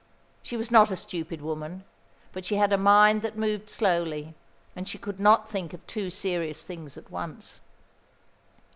[0.41, 1.83] She was not a stupid woman;
[2.33, 4.33] but she had a mind that moved slowly,
[4.75, 7.61] and she could not think of two serious things at once.